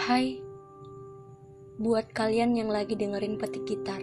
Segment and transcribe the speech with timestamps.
[0.00, 0.40] Hai,
[1.76, 4.00] buat kalian yang lagi dengerin petik gitar.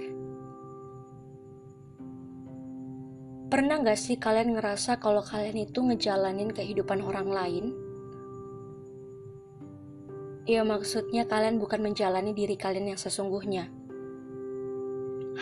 [3.50, 7.66] Pernah gak sih kalian ngerasa kalau kalian itu ngejalanin kehidupan orang lain?
[10.46, 13.66] Ya maksudnya kalian bukan menjalani diri kalian yang sesungguhnya.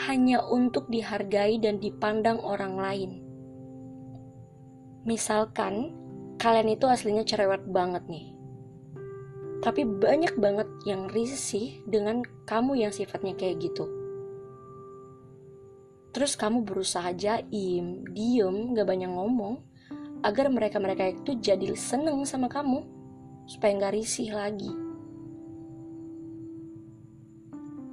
[0.07, 3.11] Hanya untuk dihargai dan dipandang orang lain.
[5.03, 5.91] Misalkan,
[6.39, 8.34] kalian itu aslinya cerewet banget nih
[9.63, 13.87] tapi banyak banget yang risih dengan kamu yang sifatnya kayak gitu.
[16.15, 19.59] Terus kamu berusaha jaim, diem, gak banyak ngomong,
[20.23, 22.87] agar mereka-mereka itu jadi seneng sama kamu,
[23.51, 24.71] supaya gak risih lagi.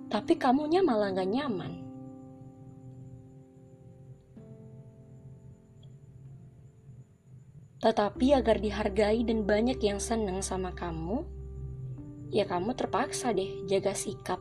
[0.07, 1.83] Tapi kamunya malah gak nyaman.
[7.83, 11.42] Tetapi agar dihargai dan banyak yang seneng sama kamu,
[12.33, 14.41] ya kamu terpaksa deh jaga sikap.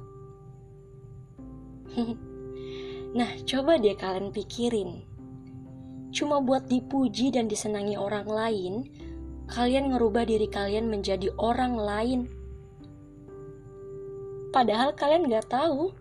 [3.19, 5.03] nah, coba deh kalian pikirin.
[6.15, 8.73] Cuma buat dipuji dan disenangi orang lain,
[9.51, 12.21] kalian ngerubah diri kalian menjadi orang lain.
[14.55, 15.91] Padahal kalian gak tahu,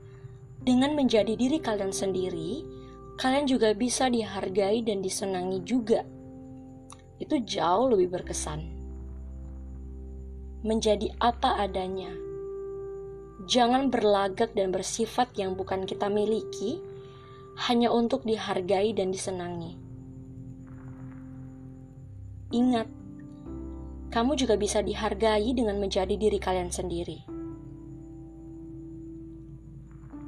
[0.62, 2.66] dengan menjadi diri kalian sendiri,
[3.18, 6.02] kalian juga bisa dihargai dan disenangi juga.
[7.22, 8.79] Itu jauh lebih berkesan
[10.60, 12.12] menjadi apa adanya.
[13.48, 16.76] Jangan berlagak dan bersifat yang bukan kita miliki
[17.68, 19.80] hanya untuk dihargai dan disenangi.
[22.52, 22.88] Ingat,
[24.12, 27.24] kamu juga bisa dihargai dengan menjadi diri kalian sendiri.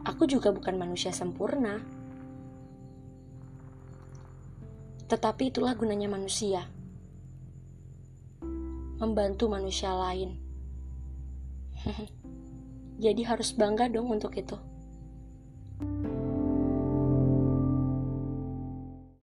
[0.08, 1.78] Aku juga bukan manusia sempurna,
[5.12, 6.64] tetapi itulah gunanya manusia
[9.02, 10.38] membantu manusia lain.
[13.02, 14.54] Jadi harus bangga dong untuk itu.